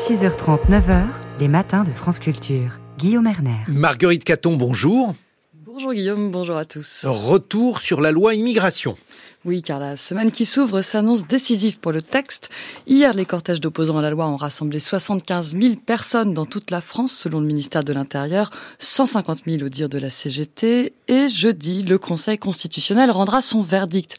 [0.00, 1.02] 6h30, 9h,
[1.40, 2.80] les matins de France Culture.
[2.96, 3.58] Guillaume Erner.
[3.68, 5.14] Marguerite Caton, bonjour.
[5.52, 7.04] Bonjour Guillaume, bonjour à tous.
[7.06, 8.96] Retour sur la loi immigration.
[9.46, 12.50] Oui, car la semaine qui s'ouvre s'annonce décisive pour le texte.
[12.86, 16.82] Hier, les cortèges d'opposants à la loi ont rassemblé 75 000 personnes dans toute la
[16.82, 18.50] France, selon le ministère de l'Intérieur,
[18.80, 20.92] 150 000 au dire de la CGT.
[21.08, 24.18] Et jeudi, le Conseil constitutionnel rendra son verdict.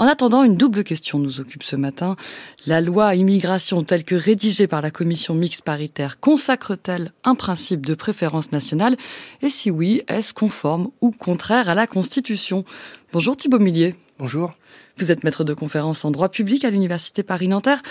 [0.00, 2.16] En attendant, une double question nous occupe ce matin.
[2.64, 7.94] La loi immigration telle que rédigée par la commission mixte paritaire consacre-t-elle un principe de
[7.94, 8.96] préférence nationale?
[9.42, 12.64] Et si oui, est-ce conforme ou contraire à la Constitution?
[13.12, 13.96] Bonjour Thibault Millier.
[14.20, 14.54] Bonjour.
[14.96, 17.82] Vous êtes maître de conférence en droit public à l'Université Paris-Nanterre.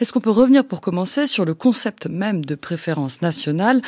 [0.00, 3.80] Est-ce qu'on peut revenir pour commencer sur le concept même de préférence nationale?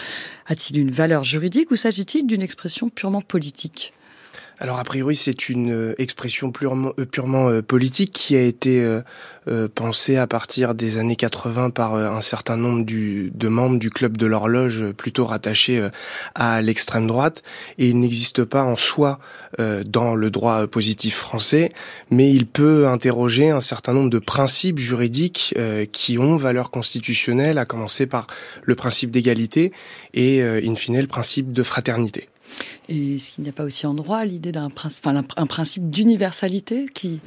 [0.47, 3.93] A-t-il une valeur juridique ou s'agit-il d'une expression purement politique?
[4.61, 8.85] Alors a priori c'est une euh, expression purement, euh, euh, politique qui a été
[9.75, 14.27] pensée à partir des années 80 par un certain nombre de membres du club de
[14.27, 15.89] l'horloge plutôt rattachés
[16.35, 17.43] à l'extrême droite
[17.79, 19.19] et il n'existe pas en soi
[19.59, 21.71] dans le droit positif français
[22.11, 25.55] mais il peut interroger un certain nombre de principes juridiques
[25.93, 28.27] qui ont valeur constitutionnelle à commencer par
[28.65, 29.73] le principe d'égalité
[30.13, 32.28] et in fine le principe de fraternité.
[32.89, 35.91] Et est-ce qu'il n'y a pas aussi en droit l'idée d'un principe, enfin, un principe
[35.91, 37.21] d'universalité qui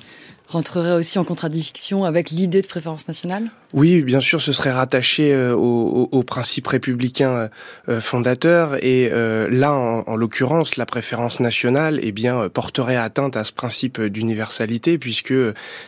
[0.47, 3.51] rentrerait aussi en contradiction avec l'idée de préférence nationale?
[3.73, 7.47] Oui, bien sûr, ce serait rattaché euh, au, au, principe républicain euh,
[7.87, 8.83] euh, fondateur.
[8.83, 9.09] Et
[9.49, 15.33] là, en, l'occurrence, la préférence nationale eh bien, porterait atteinte à ce principe d'universalité, puisque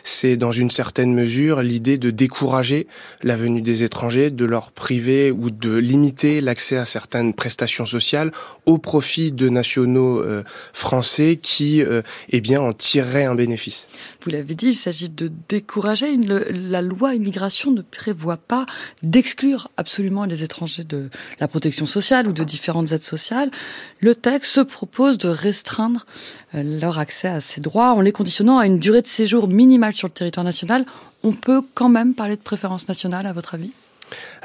[0.03, 2.87] c'est dans une certaine mesure l'idée de décourager
[3.21, 8.31] la venue des étrangers, de leur priver ou de limiter l'accès à certaines prestations sociales
[8.65, 10.23] au profit de nationaux
[10.73, 11.83] français qui
[12.29, 13.87] eh bien, en tireraient un bénéfice.
[14.23, 16.15] Vous l'avez dit, il s'agit de décourager.
[16.17, 18.65] la loi immigration ne prévoit pas
[19.01, 23.51] d'exclure absolument les étrangers de la protection sociale ou de différentes aides sociales.
[23.99, 26.05] Le texte se propose de restreindre
[26.55, 29.93] euh, leur accès à ces droits en les conditionnant à une durée de séjour minimale
[29.93, 30.85] sur le territoire national.
[31.23, 33.71] On peut quand même parler de préférence nationale, à votre avis?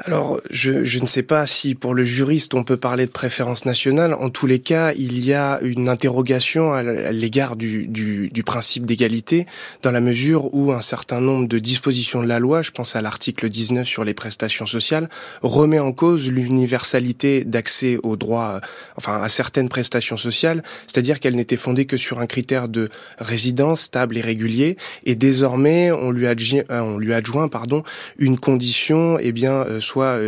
[0.05, 3.65] Alors, je, je, ne sais pas si pour le juriste on peut parler de préférence
[3.65, 4.13] nationale.
[4.13, 8.85] En tous les cas, il y a une interrogation à l'égard du, du, du, principe
[8.85, 9.45] d'égalité,
[9.83, 13.01] dans la mesure où un certain nombre de dispositions de la loi, je pense à
[13.01, 15.09] l'article 19 sur les prestations sociales,
[15.41, 18.61] remet en cause l'universalité d'accès aux droits,
[18.95, 23.81] enfin à certaines prestations sociales, c'est-à-dire qu'elle n'était fondée que sur un critère de résidence
[23.81, 27.83] stable et régulier, et désormais on lui, adjoint, on lui adjoint pardon,
[28.17, 30.19] une condition, eh bien euh, soit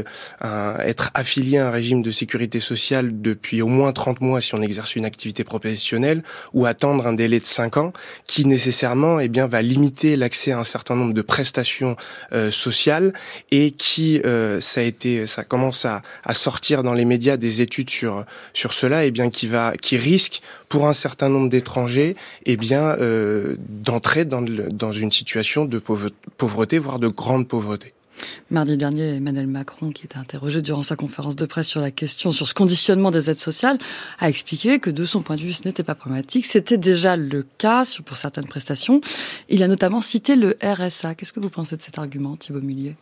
[0.44, 4.56] euh, être affilié à un régime de sécurité sociale depuis au moins 30 mois si
[4.56, 7.94] on exerce une activité professionnelle, ou attendre un délai de 5 ans,
[8.28, 11.96] qui nécessairement eh bien, va limiter l'accès à un certain nombre de prestations
[12.34, 13.14] euh, sociales
[13.52, 14.22] et qui,
[14.60, 16.02] ça a été, ça commence à,
[16.34, 20.88] sortir dans les médias des études sur sur cela, et eh qui va, risque pour
[20.88, 22.16] un certain nombre d'étrangers,
[22.46, 25.80] eh d'entrer dans, dans une situation de
[26.38, 27.94] pauvreté, voire de grande pauvreté.
[28.50, 32.32] Mardi dernier, Emmanuel Macron, qui était interrogé durant sa conférence de presse sur la question,
[32.32, 33.78] sur ce conditionnement des aides sociales,
[34.20, 36.46] a expliqué que de son point de vue, ce n'était pas problématique.
[36.46, 39.02] C'était déjà le cas pour certaines prestations.
[39.50, 41.16] Il a notamment cité le RSA.
[41.16, 42.96] Qu'est-ce que vous pensez de cet argument, Thibault Millier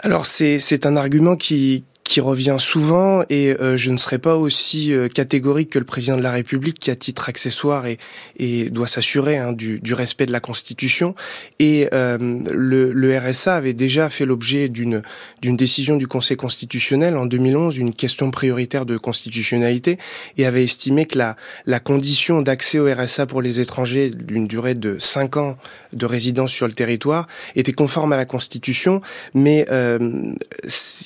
[0.00, 4.94] alors c'est un argument qui, qui revient souvent et euh, je ne serai pas aussi
[4.94, 7.98] euh, catégorique que le président de la République qui à titre accessoire et,
[8.38, 11.14] et doit s'assurer hein, du, du, respect de la Constitution.
[11.58, 12.16] Et euh,
[12.50, 15.02] le, le, RSA avait déjà fait l'objet d'une
[15.42, 19.98] d'une décision du Conseil constitutionnel en 2011 une question prioritaire de constitutionnalité
[20.38, 21.36] et avait estimé que la
[21.66, 25.58] la condition d'accès au RSA pour les étrangers d'une durée de 5 ans
[25.92, 29.02] de résidence sur le territoire était conforme à la Constitution
[29.34, 29.66] mais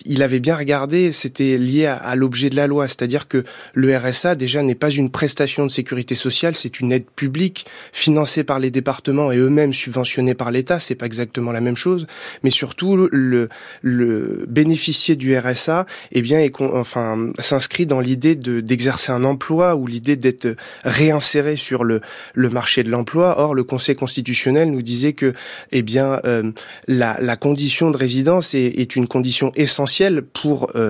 [0.06, 3.44] il avait bien regardé c'était lié à, l'objet de la loi, c'est-à-dire que
[3.74, 8.44] le RSA déjà n'est pas une prestation de sécurité sociale, c'est une aide publique financée
[8.44, 10.78] par les départements et eux-mêmes subventionnés par l'État.
[10.78, 12.06] C'est pas exactement la même chose,
[12.42, 13.48] mais surtout le,
[13.82, 20.16] le bénéficier du RSA, eh bien, enfin, s'inscrit dans l'idée d'exercer un emploi ou l'idée
[20.16, 22.00] d'être réinséré sur le,
[22.34, 23.38] le marché de l'emploi.
[23.38, 25.32] Or, le Conseil constitutionnel nous disait que,
[25.70, 26.52] eh bien, euh,
[26.88, 30.81] la, la condition de résidence est, est une condition essentielle pour euh,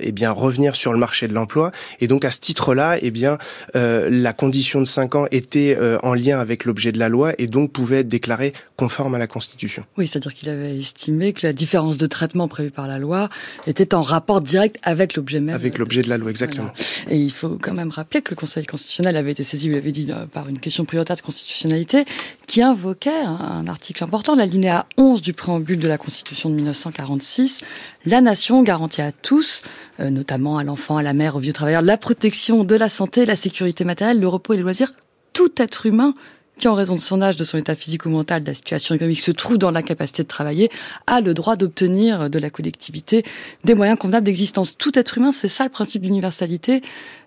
[0.00, 1.70] eh bien revenir sur le marché de l'emploi.
[2.00, 3.38] Et donc à ce titre-là, eh bien
[3.74, 7.72] la condition de 5 ans était en lien avec l'objet de la loi et donc
[7.72, 9.84] pouvait être déclarée conforme à la Constitution.
[9.96, 13.28] Oui, c'est-à-dire qu'il avait estimé que la différence de traitement prévue par la loi
[13.66, 15.54] était en rapport direct avec l'objet même.
[15.54, 16.72] Avec l'objet de la loi, exactement.
[17.08, 19.92] Et il faut quand même rappeler que le Conseil constitutionnel avait été saisi, vous l'avez
[19.92, 22.04] dit, par une question prioritaire de constitutionnalité
[22.46, 27.60] qui invoquait un article important, l'alinéa 11 du préambule de la Constitution de 1946.
[28.06, 29.62] La nation garantit à tous,
[30.00, 33.26] euh, notamment à l'enfant, à la mère, aux vieux travailleurs, la protection de la santé,
[33.26, 34.92] la sécurité matérielle, le repos et les loisirs.
[35.32, 36.14] Tout être humain
[36.58, 38.94] qui, en raison de son âge, de son état physique ou mental, de la situation
[38.94, 40.70] économique, se trouve dans l'incapacité de travailler,
[41.06, 43.24] a le droit d'obtenir de la collectivité
[43.64, 44.76] des moyens convenables d'existence.
[44.76, 46.82] Tout être humain, c'est ça le principe d'universalité.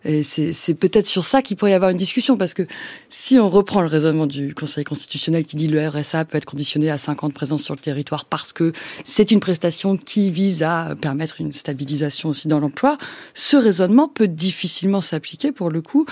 [0.06, 2.64] Et c'est peut-être sur ça qu'il pourrait y avoir une discussion, parce que
[3.10, 6.90] si on reprend le raisonnement du Conseil constitutionnel qui dit le RSA peut être conditionné
[6.90, 8.72] à 50 présences sur le territoire parce que
[9.04, 12.98] c'est une prestation qui vise à permettre une stabilisation aussi dans l'emploi,
[13.34, 16.06] ce raisonnement peut difficilement s'appliquer pour le coup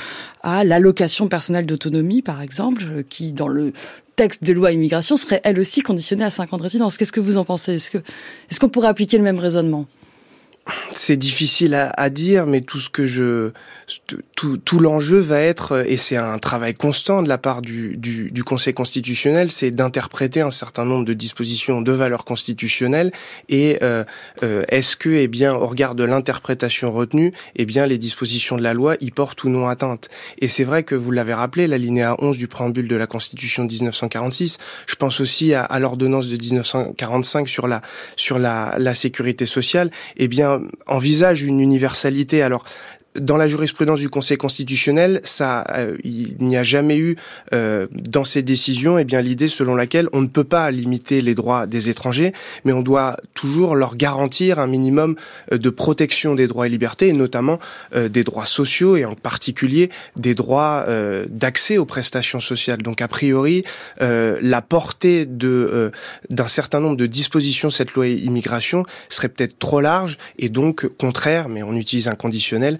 [0.43, 3.73] à l'allocation personnelle d'autonomie, par exemple, qui, dans le
[4.15, 6.97] texte de loi immigration, serait elle aussi conditionnée à 5 ans de résidence.
[6.97, 7.75] Qu'est-ce que vous en pensez?
[7.75, 9.85] Est-ce qu'on pourrait appliquer le même raisonnement?
[10.95, 13.51] C'est difficile à, dire, mais tout ce que je,
[14.35, 17.97] tout, l'enjeu va être, et c'est un travail constant de la part du,
[18.45, 23.11] Conseil constitutionnel, c'est d'interpréter un certain nombre de dispositions de valeur constitutionnelle.
[23.49, 24.03] Et euh,
[24.43, 28.61] euh, est-ce que, eh bien, au regard de l'interprétation retenue, eh bien, les dispositions de
[28.61, 30.09] la loi y portent ou non atteinte
[30.39, 33.71] Et c'est vrai que vous l'avez rappelé, l'alinéa 11 du préambule de la Constitution de
[33.71, 34.59] 1946.
[34.85, 37.81] Je pense aussi à, l'ordonnance de 1945 sur la
[38.15, 39.89] sur la, la sécurité sociale.
[40.17, 42.43] Eh bien envisage une universalité.
[42.43, 42.63] Alors,
[43.19, 47.15] dans la jurisprudence du Conseil constitutionnel, ça, euh, il n'y a jamais eu
[47.53, 51.35] euh, dans ces décisions, eh bien l'idée selon laquelle on ne peut pas limiter les
[51.35, 52.33] droits des étrangers,
[52.63, 55.15] mais on doit toujours leur garantir un minimum
[55.51, 57.59] euh, de protection des droits et libertés, et notamment
[57.95, 60.85] des droits sociaux et en particulier des droits
[61.29, 62.81] d'accès aux prestations sociales.
[62.81, 63.63] Donc a priori,
[63.99, 65.91] la portée de
[66.29, 70.87] d'un certain nombre de dispositions de cette loi immigration serait peut-être trop large et donc
[70.97, 72.77] contraire, mais on utilise un conditionnel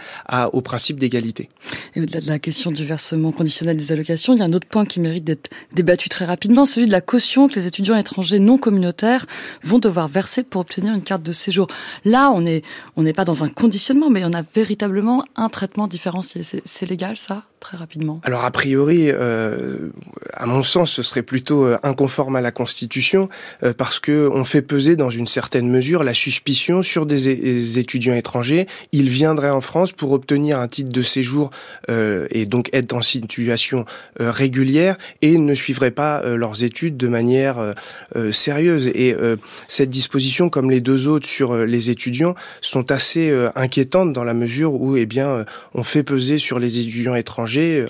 [0.53, 1.49] au principe d'égalité.
[1.95, 4.67] Et au-delà de la question du versement conditionnel des allocations, il y a un autre
[4.67, 8.39] point qui mérite d'être débattu très rapidement, celui de la caution que les étudiants étrangers
[8.39, 9.25] non communautaires
[9.63, 11.67] vont devoir verser pour obtenir une carte de séjour.
[12.03, 12.63] Là, on n'est
[12.95, 16.41] on n'est pas dans un conditionnement, mais on a véritablement un traitement différencié.
[16.43, 18.21] C'est légal, ça très rapidement?
[18.23, 19.89] Alors a priori, euh,
[20.33, 23.27] à mon sens, ce serait plutôt euh, inconforme à la Constitution
[23.63, 28.13] euh, parce que on fait peser dans une certaine mesure la suspicion sur des, étudiants
[28.13, 28.67] étrangers.
[28.91, 31.51] Ils viendraient en France pour obtenir un titre de séjour
[31.87, 33.85] et donc être en situation
[34.19, 37.73] régulière et ne suivraient pas leurs études de manière
[38.31, 38.87] sérieuse.
[38.87, 39.15] Et
[39.67, 44.73] cette disposition, comme les deux autres sur les étudiants, sont assez inquiétantes dans la mesure
[44.73, 47.35] où, eh bien, on fait peser sur les étudiants étrangers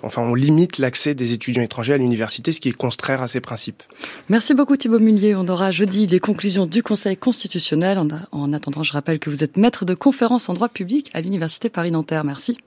[0.03, 3.41] enfin on limite l'accès des étudiants étrangers à l'université, ce qui est contraire à ces
[3.41, 3.83] principes.
[4.29, 5.35] Merci beaucoup Thibault Mullier.
[5.35, 7.99] On aura jeudi les conclusions du Conseil constitutionnel.
[8.31, 11.69] En attendant, je rappelle que vous êtes maître de conférence en droit public à l'Université
[11.69, 12.14] Paris-Nanterre.
[12.23, 12.57] Merci.